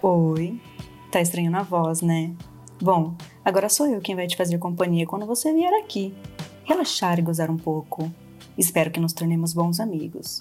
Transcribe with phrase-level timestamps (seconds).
[0.00, 0.60] Oi,
[1.10, 2.32] tá estranho na voz, né?
[2.80, 6.14] Bom, agora sou eu quem vai te fazer companhia quando você vier aqui.
[6.62, 8.08] Relaxar e gozar um pouco.
[8.56, 10.40] Espero que nos tornemos bons amigos.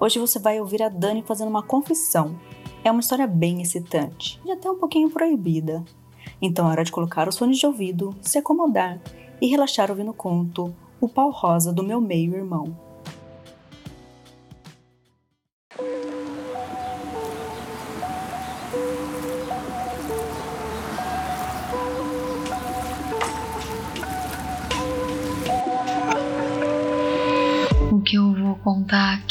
[0.00, 2.34] Hoje você vai ouvir a Dani fazendo uma confissão.
[2.82, 5.84] É uma história bem excitante e até um pouquinho proibida.
[6.40, 8.98] Então é hora de colocar os fones de ouvido, se acomodar
[9.38, 12.74] e relaxar ouvindo o conto O Pau Rosa do Meu Meio-Irmão.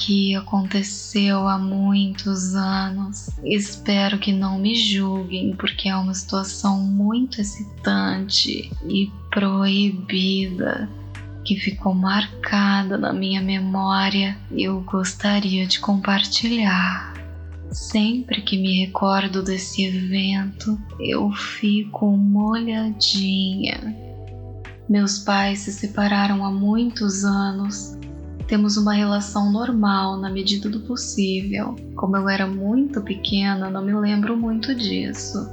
[0.03, 3.29] Aqui aconteceu há muitos anos.
[3.43, 10.89] Espero que não me julguem, porque é uma situação muito excitante e proibida
[11.45, 17.13] que ficou marcada na minha memória e eu gostaria de compartilhar.
[17.71, 23.95] Sempre que me recordo desse evento, eu fico molhadinha.
[24.87, 27.97] Meus pais se separaram há muitos anos
[28.47, 31.75] temos uma relação normal na medida do possível.
[31.95, 35.49] Como eu era muito pequena, não me lembro muito disso.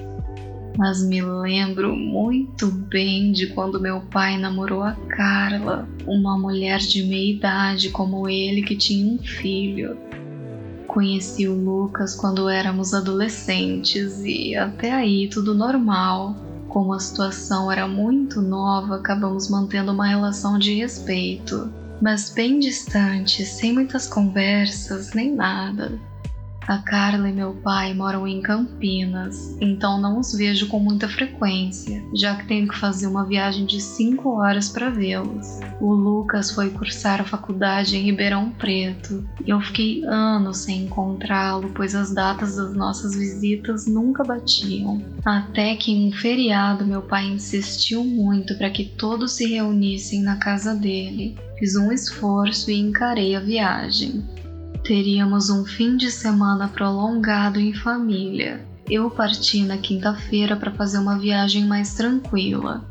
[0.76, 7.02] Mas me lembro muito bem de quando meu pai namorou a Carla, uma mulher de
[7.02, 9.96] meia idade como ele que tinha um filho.
[10.86, 16.36] Conheci o Lucas quando éramos adolescentes e até aí tudo normal.
[16.68, 23.44] Como a situação era muito nova, acabamos mantendo uma relação de respeito mas bem distante,
[23.44, 25.98] sem muitas conversas nem nada.
[26.66, 32.02] A Carla e meu pai moram em Campinas, então não os vejo com muita frequência,
[32.14, 35.58] já que tenho que fazer uma viagem de 5 horas para vê-los.
[35.80, 41.70] O Lucas foi cursar a faculdade em Ribeirão Preto e eu fiquei anos sem encontrá-lo,
[41.74, 45.02] pois as datas das nossas visitas nunca batiam.
[45.24, 50.36] Até que em um feriado meu pai insistiu muito para que todos se reunissem na
[50.36, 51.36] casa dele.
[51.58, 54.22] Fiz um esforço e encarei a viagem.
[54.90, 58.66] Teríamos um fim de semana prolongado em família.
[58.90, 62.84] Eu parti na quinta-feira para fazer uma viagem mais tranquila.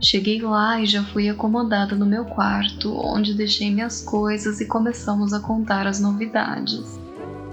[0.00, 5.32] Cheguei lá e já fui acomodada no meu quarto, onde deixei minhas coisas e começamos
[5.32, 7.00] a contar as novidades.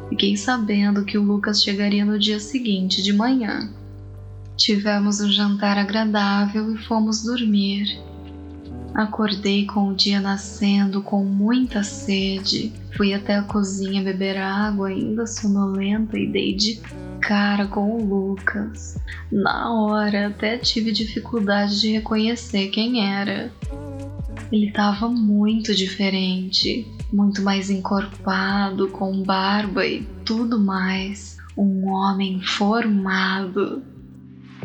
[0.10, 3.72] Fiquei sabendo que o Lucas chegaria no dia seguinte de manhã.
[4.56, 8.00] Tivemos um jantar agradável e fomos dormir.
[8.96, 12.72] Acordei com o dia nascendo com muita sede.
[12.96, 16.80] Fui até a cozinha beber água, ainda sonolenta, e dei de
[17.20, 18.98] cara com o Lucas.
[19.30, 23.52] Na hora, até tive dificuldade de reconhecer quem era.
[24.50, 31.38] Ele estava muito diferente, muito mais encorpado, com barba e tudo mais.
[31.58, 33.84] Um homem formado.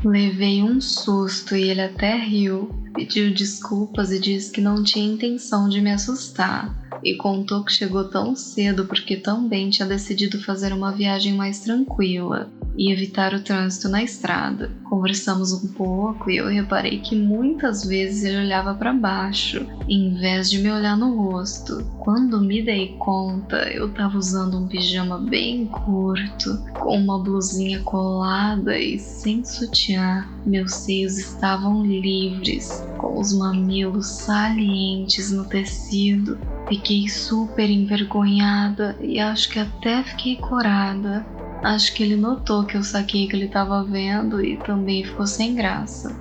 [0.04, 5.68] Levei um susto e ele até riu, pediu desculpas e disse que não tinha intenção
[5.68, 6.74] de me assustar,
[7.04, 12.50] e contou que chegou tão cedo porque também tinha decidido fazer uma viagem mais tranquila
[12.76, 14.70] e evitar o trânsito na estrada.
[14.84, 20.50] Conversamos um pouco e eu reparei que muitas vezes ele olhava para baixo, em vez
[20.50, 21.84] de me olhar no rosto.
[21.98, 28.78] Quando me dei conta, eu estava usando um pijama bem curto, com uma blusinha colada
[28.78, 30.26] e sem sutiã.
[30.46, 36.38] Meus seios estavam livres, com os mamilos salientes no tecido.
[36.70, 41.26] Fiquei super envergonhada e acho que até fiquei corada.
[41.64, 45.56] Acho que ele notou que eu saquei que ele estava vendo e também ficou sem
[45.56, 46.16] graça.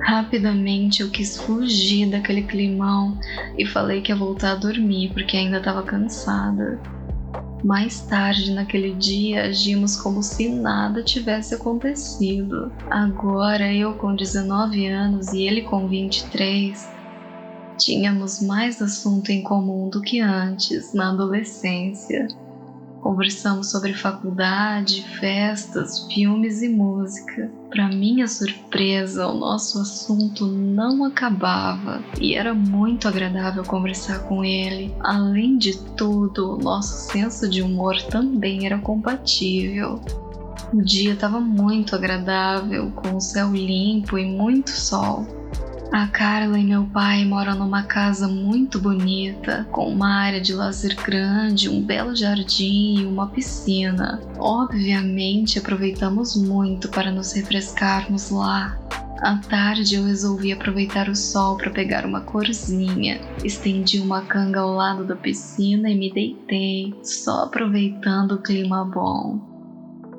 [0.00, 3.20] Rapidamente eu quis fugir daquele climão
[3.58, 6.80] e falei que ia voltar a dormir porque ainda estava cansada.
[7.62, 12.72] Mais tarde naquele dia agimos como se nada tivesse acontecido.
[12.90, 17.01] Agora eu com 19 anos e ele com 23,
[17.78, 22.28] tínhamos mais assunto em comum do que antes na adolescência.
[23.00, 27.50] Conversamos sobre faculdade, festas, filmes e música.
[27.68, 34.94] Para minha surpresa, o nosso assunto não acabava e era muito agradável conversar com ele.
[35.00, 40.00] Além de tudo, o nosso senso de humor também era compatível.
[40.72, 45.26] O dia estava muito agradável, com o céu limpo e muito sol.
[45.92, 50.96] A Carla e meu pai moram numa casa muito bonita, com uma área de lazer
[50.96, 54.18] grande, um belo jardim e uma piscina.
[54.38, 58.78] Obviamente, aproveitamos muito para nos refrescarmos lá.
[59.20, 63.20] À tarde eu resolvi aproveitar o sol para pegar uma corzinha.
[63.44, 69.51] Estendi uma canga ao lado da piscina e me deitei, só aproveitando o clima bom.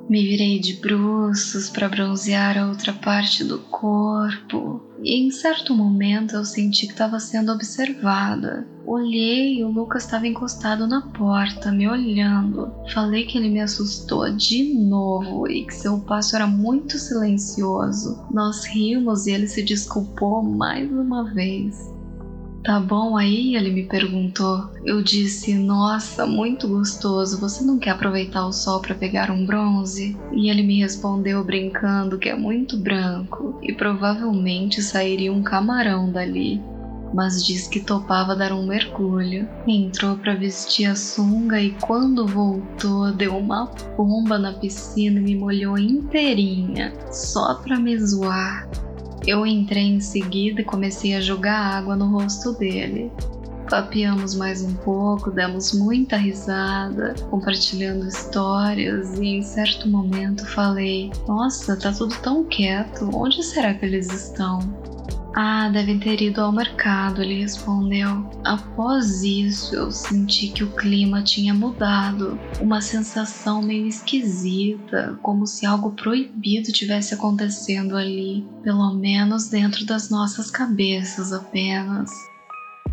[0.09, 6.35] Me virei de bruços para bronzear a outra parte do corpo, e em certo momento
[6.35, 8.67] eu senti que estava sendo observada.
[8.85, 12.69] Olhei e o Lucas estava encostado na porta, me olhando.
[12.93, 18.25] Falei que ele me assustou de novo e que seu passo era muito silencioso.
[18.29, 21.93] Nós rimos e ele se desculpou mais uma vez.
[22.63, 23.57] Tá bom aí?
[23.57, 24.69] Ele me perguntou.
[24.85, 27.37] Eu disse: Nossa, muito gostoso.
[27.41, 30.17] Você não quer aproveitar o sol para pegar um bronze?
[30.31, 36.61] E ele me respondeu brincando que é muito branco e provavelmente sairia um camarão dali.
[37.13, 39.47] Mas disse que topava dar um mergulho.
[39.67, 43.65] Entrou para vestir a sunga e quando voltou deu uma
[43.97, 48.67] bomba na piscina e me molhou inteirinha, só para me zoar.
[49.25, 53.09] Eu entrei em seguida e comecei a jogar água no rosto dele.
[53.69, 61.77] Papeamos mais um pouco, demos muita risada, compartilhando histórias e em certo momento falei: Nossa,
[61.77, 64.59] tá tudo tão quieto, onde será que eles estão?
[65.35, 68.29] Ah, devem ter ido ao mercado, ele respondeu.
[68.43, 75.65] Após isso, eu senti que o clima tinha mudado, uma sensação meio esquisita, como se
[75.65, 82.11] algo proibido tivesse acontecendo ali, pelo menos dentro das nossas cabeças apenas.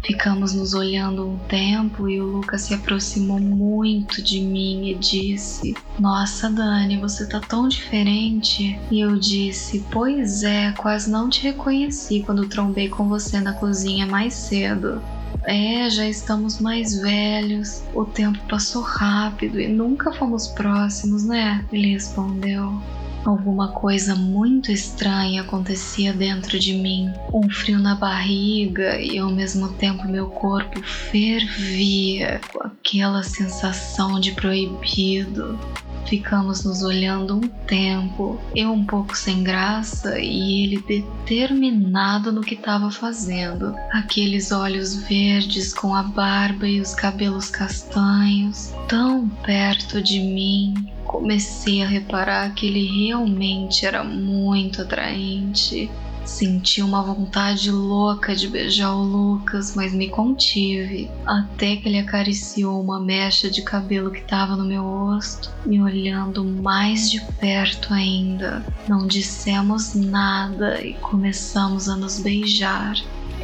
[0.02, 5.76] Ficamos nos olhando um tempo e o Lucas se aproximou muito de mim e disse:
[5.98, 8.80] Nossa, Dani, você tá tão diferente.
[8.90, 14.06] E eu disse: Pois é, quase não te reconheci quando trombei com você na cozinha
[14.06, 15.02] mais cedo.
[15.44, 21.66] É, já estamos mais velhos, o tempo passou rápido e nunca fomos próximos, né?
[21.72, 22.82] Ele respondeu.
[23.24, 27.12] Alguma coisa muito estranha acontecia dentro de mim.
[27.32, 34.32] Um frio na barriga e ao mesmo tempo meu corpo fervia com aquela sensação de
[34.32, 35.58] proibido.
[36.06, 42.54] Ficamos nos olhando um tempo, eu um pouco sem graça e ele determinado no que
[42.54, 43.76] estava fazendo.
[43.92, 50.74] Aqueles olhos verdes com a barba e os cabelos castanhos, tão perto de mim,
[51.10, 55.90] comecei a reparar que ele realmente era muito atraente.
[56.24, 62.80] Senti uma vontade louca de beijar o Lucas, mas me contive, até que ele acariciou
[62.80, 68.64] uma mecha de cabelo que estava no meu rosto, me olhando mais de perto ainda.
[68.86, 72.94] Não dissemos nada e começamos a nos beijar.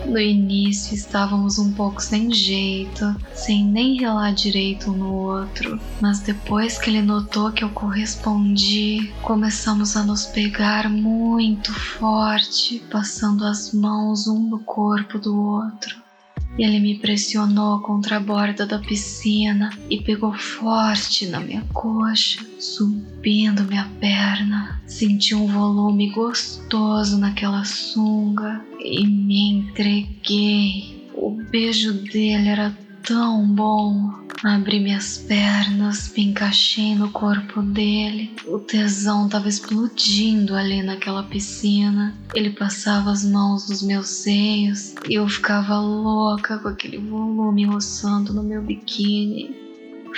[0.07, 6.21] No início estávamos um pouco sem jeito, sem nem relar direito um no outro, mas
[6.21, 13.73] depois que ele notou que eu correspondi, começamos a nos pegar muito forte, passando as
[13.73, 16.06] mãos um no corpo do outro.
[16.59, 23.65] Ele me pressionou contra a borda da piscina e pegou forte na minha coxa, subindo
[23.65, 24.81] minha perna.
[24.87, 31.07] Senti um volume gostoso naquela sunga e me entreguei.
[31.15, 34.13] O beijo dele era tão bom.
[34.45, 38.35] Abri minhas pernas, me encaixei no corpo dele.
[38.47, 42.15] O tesão tava explodindo ali naquela piscina.
[42.35, 48.35] Ele passava as mãos nos meus seios e eu ficava louca com aquele volume roçando
[48.35, 49.57] no meu biquíni.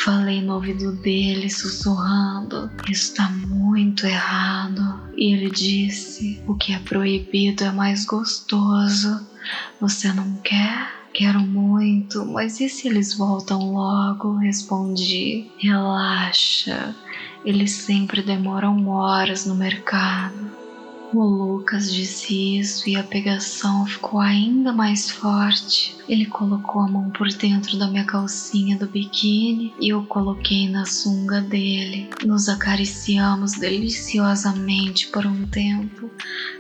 [0.05, 3.15] Falei no ouvido dele, sussurrando: Isso
[3.47, 5.01] muito errado.
[5.17, 9.27] E ele disse: O que é proibido é mais gostoso.
[9.81, 10.98] Você não quer?
[11.13, 14.37] Quero muito, mas e se eles voltam logo?
[14.37, 15.51] Respondi.
[15.59, 16.95] Relaxa,
[17.45, 20.51] eles sempre demoram horas no mercado.
[21.13, 25.98] O Lucas disse isso e a pegação ficou ainda mais forte.
[26.09, 30.87] Ele colocou a mão por dentro da minha calcinha do biquíni e eu coloquei na
[30.87, 32.09] sunga dele.
[32.25, 36.11] Nos acariciamos deliciosamente por um tempo.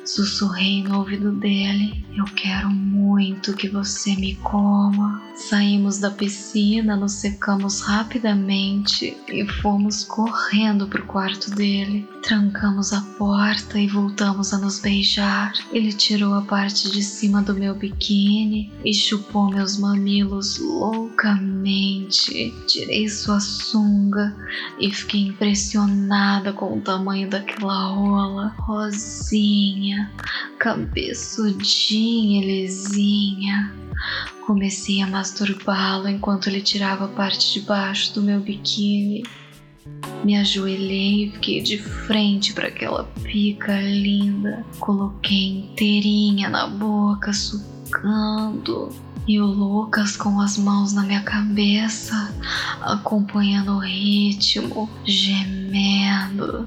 [0.05, 5.23] Sussurrei no ouvido dele: Eu quero muito que você me coma.
[5.35, 12.09] Saímos da piscina, nos secamos rapidamente e fomos correndo para o quarto dele.
[12.23, 15.53] Trancamos a porta e voltamos a nos beijar.
[15.73, 22.53] Ele tirou a parte de cima do meu biquíni e chupou chupou meus mamilos loucamente.
[22.67, 24.35] Tirei sua sunga
[24.81, 30.11] e fiquei impressionada com o tamanho daquela rola rosinha,
[30.59, 33.73] cabeçudinha lisinha.
[34.47, 39.23] Comecei a masturbá-lo enquanto ele tirava a parte de baixo do meu biquíni.
[40.25, 44.65] Me ajoelhei e fiquei de frente para aquela pica linda.
[44.81, 48.93] Coloquei inteirinha na boca, sugando
[49.29, 52.35] E o Lucas com as mãos na minha cabeça,
[52.81, 56.67] acompanhando o ritmo, gemendo,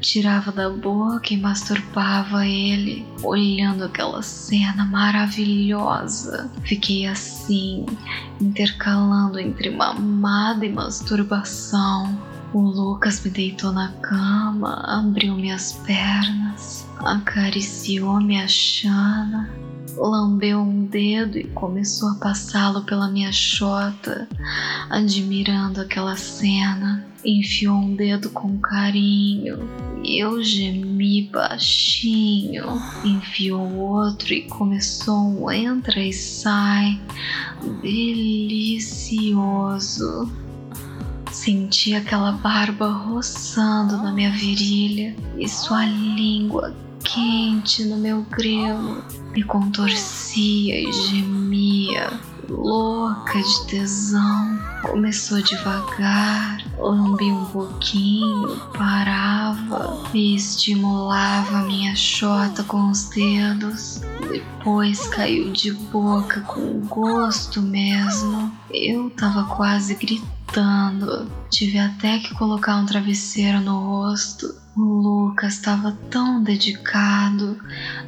[0.00, 6.50] tirava da boca e masturbava ele, olhando aquela cena maravilhosa.
[6.64, 7.84] Fiquei assim,
[8.40, 12.18] intercalando entre mamada e masturbação.
[12.54, 19.67] O Lucas me deitou na cama, abriu minhas pernas, acariciou minha chana
[20.06, 24.28] lambeu um dedo e começou a passá-lo pela minha chota,
[24.90, 27.06] admirando aquela cena.
[27.24, 29.68] Enfiou um dedo com carinho
[30.04, 32.80] e eu gemi baixinho.
[33.04, 37.00] Enfiou outro e começou um entra e sai
[37.82, 39.20] delicioso.
[41.32, 49.02] Senti aquela barba roçando na minha virilha e sua língua quente no meu grelo,
[49.32, 52.10] me contorcia e gemia,
[52.48, 54.58] louca de tesão.
[54.82, 64.00] Começou devagar, lambia um pouquinho, parava e estimulava minha chota com os dedos.
[64.30, 68.52] Depois caiu de boca com gosto mesmo.
[68.70, 71.30] Eu tava quase gritando.
[71.50, 77.58] Tive até que colocar um travesseiro no rosto o Lucas estava tão dedicado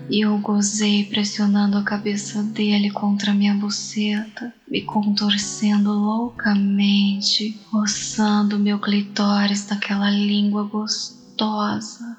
[0.09, 8.79] e eu gozei pressionando a cabeça dele contra minha buceta, me contorcendo loucamente, roçando meu
[8.79, 12.17] clitóris naquela língua gostosa.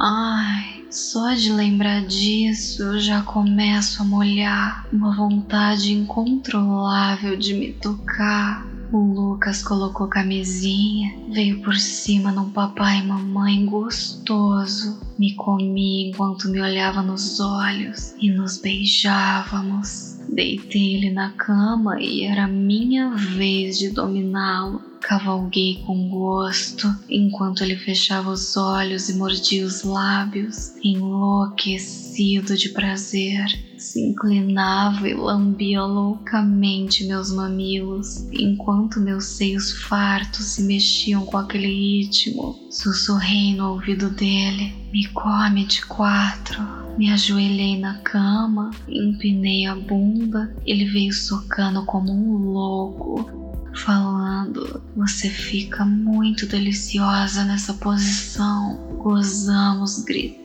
[0.00, 7.72] Ai, só de lembrar disso eu já começo a molhar, uma vontade incontrolável de me
[7.72, 8.71] tocar.
[8.92, 15.00] O Lucas colocou camisinha, veio por cima num papai e mamãe gostoso.
[15.18, 20.18] Me comia enquanto me olhava nos olhos e nos beijávamos.
[20.28, 24.80] Deitei ele na cama e era minha vez de dominá-lo.
[25.00, 33.71] Cavalguei com gosto enquanto ele fechava os olhos e mordia os lábios, enlouquecido de prazer.
[33.82, 41.66] Se inclinava e lambia loucamente meus mamilos, enquanto meus seios fartos se mexiam com aquele
[41.66, 42.56] ritmo.
[42.70, 46.62] Sussurrei no ouvido dele: Me come de quatro.
[46.96, 53.28] Me ajoelhei na cama, empinei a bunda, ele veio socando como um louco
[53.74, 58.76] falando: Você fica muito deliciosa nessa posição.
[59.02, 60.41] Gozamos gritando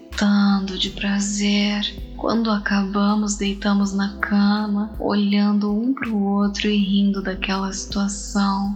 [0.78, 1.96] de prazer.
[2.18, 8.76] Quando acabamos, deitamos na cama, olhando um para o outro e rindo daquela situação.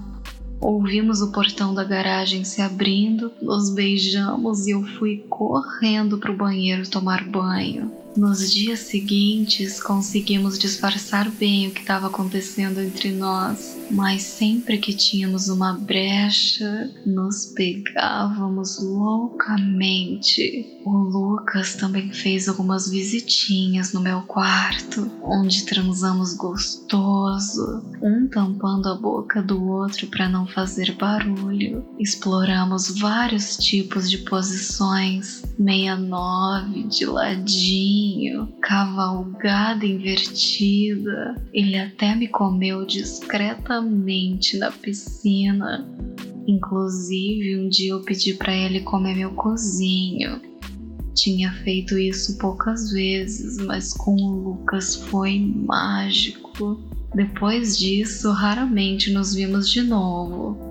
[0.59, 6.37] Ouvimos o portão da garagem se abrindo, nos beijamos e eu fui correndo para o
[6.37, 7.91] banheiro tomar banho.
[8.15, 14.93] Nos dias seguintes, conseguimos disfarçar bem o que estava acontecendo entre nós, mas sempre que
[14.93, 20.65] tínhamos uma brecha, nos pegávamos loucamente.
[20.85, 28.95] O Lucas também fez algumas visitinhas no meu quarto, onde transamos gostoso, um tampando a
[28.95, 31.85] boca do outro para não fazer barulho.
[31.97, 38.00] Exploramos vários tipos de posições, meia nove, de ladinho
[38.61, 41.35] cavalgada invertida.
[41.53, 45.87] Ele até me comeu discretamente na piscina.
[46.47, 50.41] Inclusive, um dia eu pedi para ele comer meu cozinho.
[51.15, 56.79] Tinha feito isso poucas vezes, mas com o Lucas foi mágico.
[57.13, 60.70] Depois disso, raramente nos vimos de novo.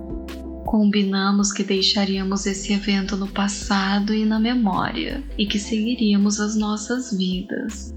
[0.71, 7.13] Combinamos que deixaríamos esse evento no passado e na memória e que seguiríamos as nossas
[7.13, 7.93] vidas.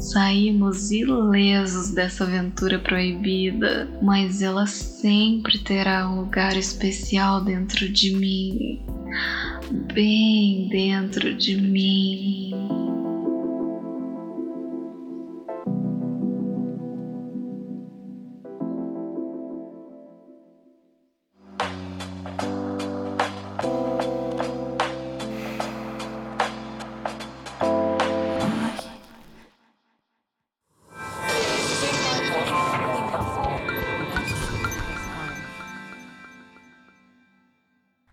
[0.00, 8.82] Saímos ilesos dessa aventura proibida, mas ela sempre terá um lugar especial dentro de mim,
[9.94, 12.75] bem dentro de mim.